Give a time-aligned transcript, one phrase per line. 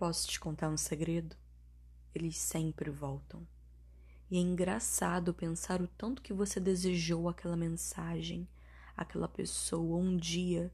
[0.00, 1.36] Posso te contar um segredo?
[2.14, 3.46] Eles sempre voltam.
[4.30, 8.48] E é engraçado pensar o tanto que você desejou aquela mensagem,
[8.96, 10.72] aquela pessoa um dia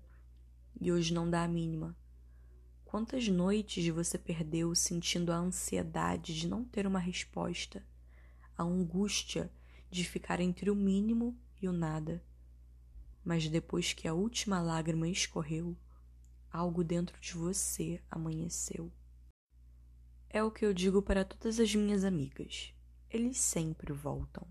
[0.80, 1.96] e hoje não dá a mínima.
[2.84, 7.84] Quantas noites você perdeu sentindo a ansiedade de não ter uma resposta,
[8.56, 9.50] a angústia
[9.90, 12.22] de ficar entre o mínimo e o nada?
[13.24, 15.76] Mas depois que a última lágrima escorreu,
[16.48, 18.88] algo dentro de você amanheceu.
[20.28, 22.72] É o que eu digo para todas as minhas amigas.
[23.10, 24.46] Eles sempre voltam.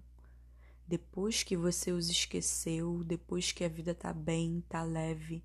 [0.88, 5.44] Depois que você os esqueceu, depois que a vida tá bem, tá leve,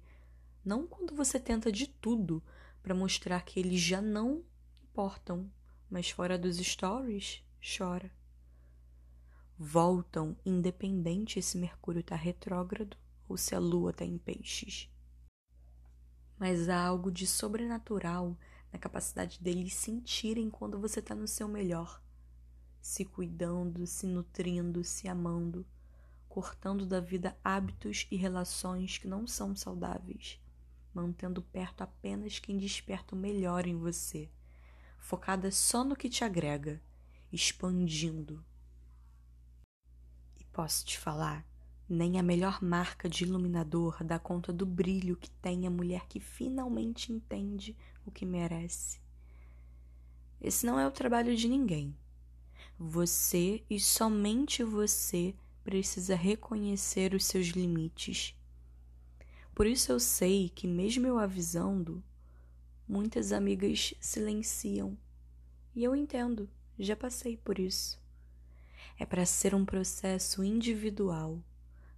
[0.64, 2.42] não quando você tenta de tudo
[2.82, 4.44] para mostrar que eles já não
[4.82, 5.50] importam,
[5.88, 8.10] mas fora dos stories, chora.
[9.58, 12.96] Voltam independente se Mercúrio está retrógrado
[13.28, 14.90] ou se a Lua está em peixes.
[16.38, 18.38] Mas há algo de sobrenatural
[18.72, 22.02] na capacidade deles sentirem quando você está no seu melhor,
[22.80, 25.66] se cuidando, se nutrindo, se amando,
[26.28, 30.40] cortando da vida hábitos e relações que não são saudáveis
[30.92, 34.30] mantendo perto apenas quem desperta o melhor em você,
[34.98, 36.82] focada só no que te agrega,
[37.32, 38.44] expandindo.
[40.38, 41.46] E posso te falar,
[41.92, 46.20] nem a melhor marca de iluminador dá conta do brilho que tem a mulher que
[46.20, 49.00] finalmente entende o que merece.
[50.40, 51.94] Esse não é o trabalho de ninguém.
[52.78, 58.34] Você e somente você precisa reconhecer os seus limites
[59.60, 62.02] por isso eu sei que, mesmo eu avisando,
[62.88, 64.96] muitas amigas silenciam.
[65.74, 68.00] E eu entendo, já passei por isso.
[68.98, 71.42] É para ser um processo individual,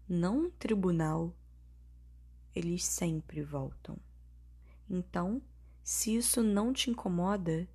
[0.09, 1.35] não um tribunal.
[2.55, 3.97] Eles sempre voltam.
[4.89, 5.41] Então,
[5.83, 7.69] se isso não te incomoda,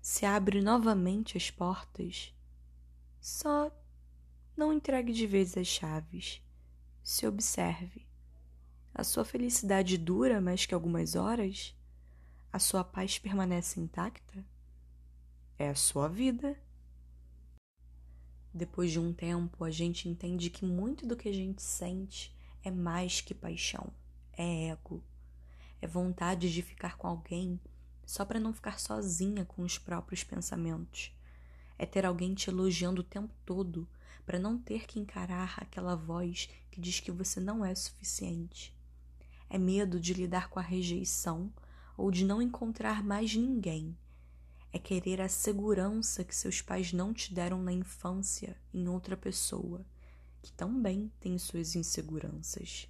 [0.00, 2.34] se abre novamente as portas,
[3.20, 3.70] só
[4.56, 6.42] não entregue de vez as chaves.
[7.02, 8.06] Se observe.
[8.94, 11.74] A sua felicidade dura mais que algumas horas?
[12.52, 14.44] A sua paz permanece intacta?
[15.58, 16.58] É a sua vida.
[18.52, 22.70] Depois de um tempo, a gente entende que muito do que a gente sente é
[22.70, 23.92] mais que paixão,
[24.32, 25.02] é ego,
[25.80, 27.60] é vontade de ficar com alguém
[28.04, 31.12] só para não ficar sozinha com os próprios pensamentos,
[31.78, 33.88] é ter alguém te elogiando o tempo todo
[34.26, 38.74] para não ter que encarar aquela voz que diz que você não é suficiente
[39.50, 41.52] é medo de lidar com a rejeição
[41.96, 43.98] ou de não encontrar mais ninguém.
[44.72, 49.84] É querer a segurança que seus pais não te deram na infância em outra pessoa,
[50.40, 52.88] que também tem suas inseguranças.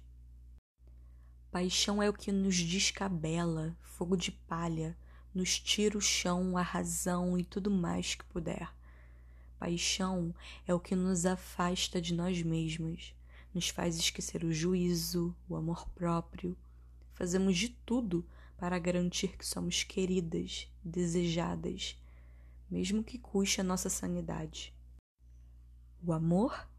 [1.51, 4.97] Paixão é o que nos descabela, fogo de palha,
[5.33, 8.71] nos tira o chão, a razão e tudo mais que puder.
[9.59, 10.33] Paixão
[10.65, 13.13] é o que nos afasta de nós mesmos,
[13.53, 16.57] nos faz esquecer o juízo, o amor próprio.
[17.13, 18.25] Fazemos de tudo
[18.61, 21.99] para garantir que somos queridas, desejadas,
[22.69, 24.71] mesmo que custe a nossa sanidade.
[26.05, 26.69] O amor?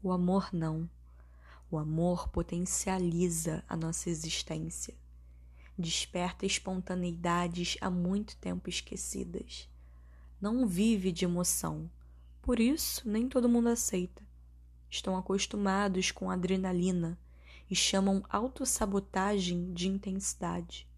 [0.00, 0.88] O amor não.
[1.68, 4.94] O amor potencializa a nossa existência,
[5.76, 9.68] desperta espontaneidades há muito tempo esquecidas.
[10.40, 11.90] Não vive de emoção,
[12.40, 14.22] por isso nem todo mundo aceita
[14.88, 17.18] estão acostumados com adrenalina
[17.70, 20.88] e chamam autossabotagem de intensidade.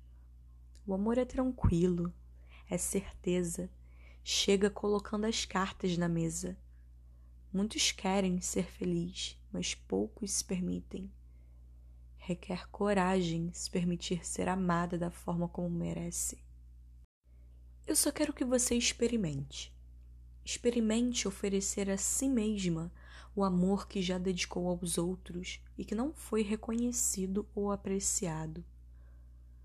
[0.87, 2.13] O amor é tranquilo,
[2.69, 3.71] é certeza,
[4.23, 6.57] chega colocando as cartas na mesa.
[7.53, 11.11] Muitos querem ser felizes, mas poucos se permitem.
[12.17, 16.39] Requer coragem se permitir ser amada da forma como merece.
[17.87, 19.75] Eu só quero que você experimente.
[20.45, 22.93] Experimente oferecer a si mesma
[23.41, 28.65] o amor que já dedicou aos outros e que não foi reconhecido ou apreciado.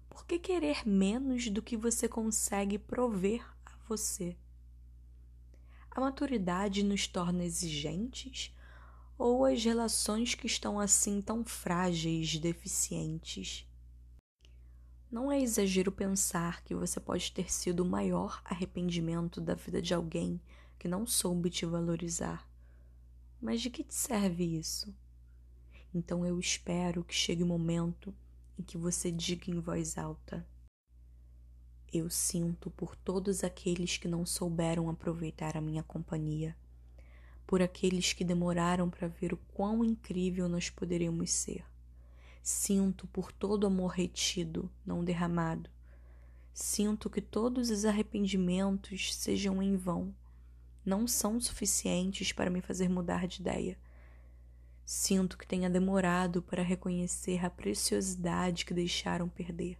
[0.10, 4.38] Por que querer menos do que você consegue prover a você?
[5.92, 8.56] A maturidade nos torna exigentes
[9.18, 13.68] ou as relações que estão assim tão frágeis, deficientes?
[15.12, 19.94] Não é exagero pensar que você pode ter sido o maior arrependimento da vida de
[19.94, 20.42] alguém
[20.80, 22.55] que não soube te valorizar.
[23.46, 24.92] Mas de que te serve isso?
[25.94, 28.12] Então eu espero que chegue o momento
[28.58, 30.44] em que você diga em voz alta:
[31.94, 36.58] Eu sinto por todos aqueles que não souberam aproveitar a minha companhia,
[37.46, 41.64] por aqueles que demoraram para ver o quão incrível nós poderíamos ser.
[42.42, 45.70] Sinto por todo amor retido, não derramado.
[46.52, 50.16] Sinto que todos os arrependimentos sejam em vão,
[50.86, 53.78] não são suficientes para me fazer mudar de ideia.
[54.86, 59.80] Sinto que tenha demorado para reconhecer a preciosidade que deixaram perder.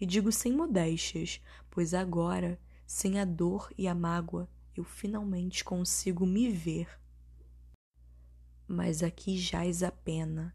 [0.00, 6.24] E digo sem modéstias, pois agora, sem a dor e a mágoa, eu finalmente consigo
[6.24, 6.88] me ver.
[8.68, 10.54] Mas aqui jaz a pena,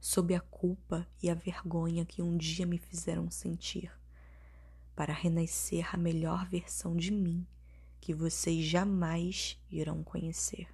[0.00, 3.92] sob a culpa e a vergonha que um dia me fizeram sentir
[4.96, 7.46] para renascer a melhor versão de mim
[8.02, 10.66] que vocês jamais irão conhecer.